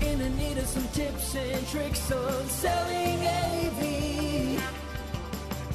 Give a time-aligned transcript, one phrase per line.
[0.00, 4.62] In the need of some tips and tricks on selling AV.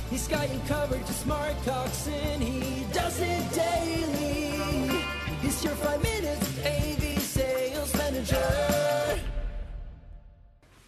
[0.10, 5.02] He's got you covered to smart Coxon he does it daily.
[5.42, 9.20] He's your five minutes AV sales manager.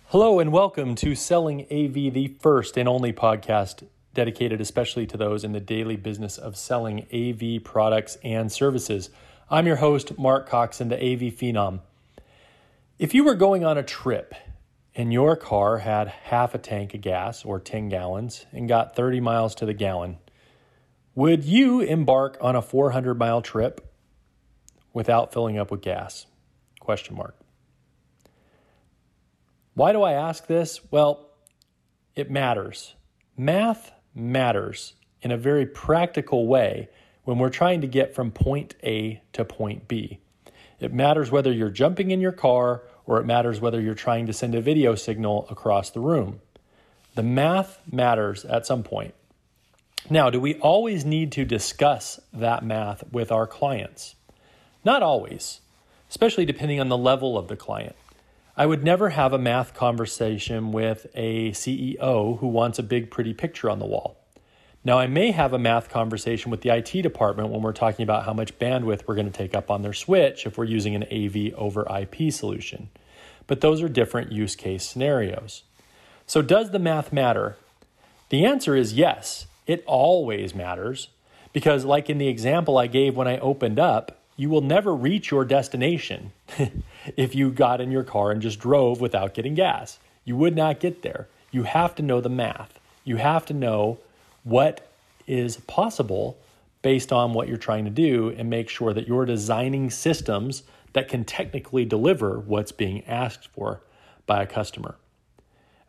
[0.07, 3.83] Hello and welcome to Selling AV, the first and only podcast
[4.13, 9.09] dedicated especially to those in the daily business of selling AV products and services.
[9.49, 11.81] I'm your host, Mark Cox, Coxon, the AV Phenom.
[12.97, 14.33] If you were going on a trip
[14.93, 19.21] and your car had half a tank of gas or 10 gallons and got 30
[19.21, 20.17] miles to the gallon,
[21.15, 23.93] would you embark on a 400 mile trip
[24.93, 26.25] without filling up with gas?
[26.79, 27.35] Question mark.
[29.73, 30.81] Why do I ask this?
[30.91, 31.29] Well,
[32.15, 32.95] it matters.
[33.37, 36.89] Math matters in a very practical way
[37.23, 40.19] when we're trying to get from point A to point B.
[40.79, 44.33] It matters whether you're jumping in your car or it matters whether you're trying to
[44.33, 46.41] send a video signal across the room.
[47.15, 49.13] The math matters at some point.
[50.09, 54.15] Now, do we always need to discuss that math with our clients?
[54.85, 55.59] Not always,
[56.09, 57.95] especially depending on the level of the client.
[58.59, 63.33] I would never have a math conversation with a CEO who wants a big, pretty
[63.33, 64.17] picture on the wall.
[64.83, 68.25] Now, I may have a math conversation with the IT department when we're talking about
[68.25, 71.05] how much bandwidth we're going to take up on their switch if we're using an
[71.05, 72.89] AV over IP solution.
[73.47, 75.63] But those are different use case scenarios.
[76.27, 77.55] So, does the math matter?
[78.27, 81.07] The answer is yes, it always matters.
[81.53, 85.31] Because, like in the example I gave when I opened up, you will never reach
[85.31, 86.31] your destination
[87.17, 89.99] if you got in your car and just drove without getting gas.
[90.23, 91.27] You would not get there.
[91.51, 92.79] You have to know the math.
[93.03, 93.99] You have to know
[94.45, 94.89] what
[95.27, 96.37] is possible
[96.81, 100.63] based on what you're trying to do and make sure that you're designing systems
[100.93, 103.81] that can technically deliver what's being asked for
[104.25, 104.95] by a customer.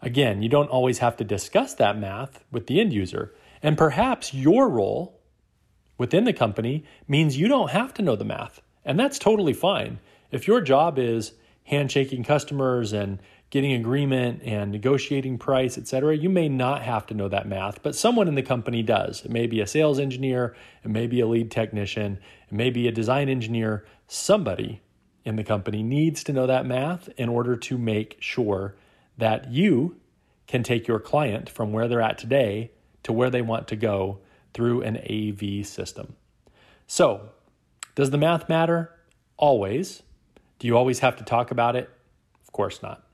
[0.02, 3.32] Again, you don't always have to discuss that math with the end user,
[3.62, 5.19] and perhaps your role
[6.00, 9.98] within the company means you don't have to know the math, and that's totally fine.
[10.30, 11.32] If your job is
[11.64, 17.28] handshaking customers and getting agreement and negotiating price, etc., you may not have to know
[17.28, 19.26] that math, but someone in the company does.
[19.26, 22.18] It may be a sales engineer, it may be a lead technician,
[22.48, 23.84] it may be a design engineer.
[24.08, 24.80] Somebody
[25.26, 28.74] in the company needs to know that math in order to make sure
[29.18, 29.96] that you
[30.46, 32.70] can take your client from where they're at today
[33.02, 34.20] to where they want to go
[34.54, 36.16] through an AV system.
[36.86, 37.30] So,
[37.94, 38.90] does the math matter?
[39.36, 40.02] Always.
[40.58, 41.88] Do you always have to talk about it?
[42.42, 43.06] Of course not.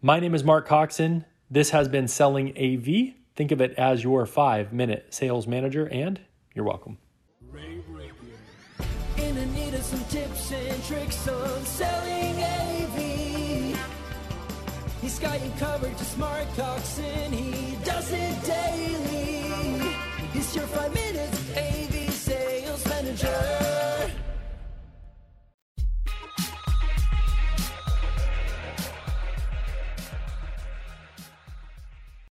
[0.00, 1.24] My name is Mark Coxon.
[1.50, 3.14] This has been Selling AV.
[3.36, 6.20] Think of it as your five minute sales manager, and
[6.54, 6.98] you're welcome.
[9.16, 13.78] In need of some tips and tricks on selling AV.
[15.00, 17.32] He's got you covered to smart Coxon.
[17.32, 19.33] He does it daily.
[20.36, 21.63] It's your five minutes.